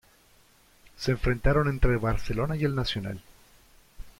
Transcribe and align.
Se 0.97 1.11
enfrentaron 1.11 1.67
entre 1.67 1.95
Barcelona 1.97 2.55
y 2.57 2.63
El 2.63 2.73
Nacional. 2.73 3.21